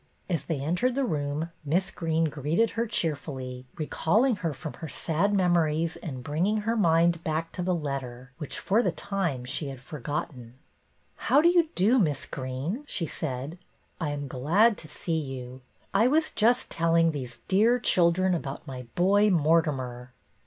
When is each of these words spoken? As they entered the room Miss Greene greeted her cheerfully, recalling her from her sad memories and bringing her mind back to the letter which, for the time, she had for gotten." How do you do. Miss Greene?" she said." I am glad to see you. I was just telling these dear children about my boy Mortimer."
As 0.27 0.45
they 0.47 0.59
entered 0.59 0.95
the 0.95 1.03
room 1.05 1.51
Miss 1.63 1.91
Greene 1.91 2.23
greeted 2.25 2.71
her 2.71 2.87
cheerfully, 2.87 3.67
recalling 3.75 4.37
her 4.37 4.51
from 4.51 4.73
her 4.81 4.89
sad 4.89 5.31
memories 5.31 5.95
and 5.97 6.23
bringing 6.23 6.61
her 6.61 6.75
mind 6.75 7.23
back 7.23 7.51
to 7.51 7.61
the 7.61 7.75
letter 7.75 8.31
which, 8.39 8.57
for 8.57 8.81
the 8.81 8.91
time, 8.91 9.45
she 9.45 9.67
had 9.67 9.79
for 9.79 9.99
gotten." 9.99 10.55
How 11.29 11.39
do 11.39 11.49
you 11.49 11.69
do. 11.75 11.99
Miss 11.99 12.25
Greene?" 12.25 12.83
she 12.87 13.05
said." 13.05 13.59
I 14.01 14.09
am 14.09 14.27
glad 14.27 14.75
to 14.79 14.87
see 14.87 15.19
you. 15.19 15.61
I 15.93 16.07
was 16.07 16.31
just 16.31 16.71
telling 16.71 17.11
these 17.11 17.41
dear 17.47 17.77
children 17.77 18.33
about 18.33 18.65
my 18.65 18.87
boy 18.95 19.29
Mortimer." 19.29 20.13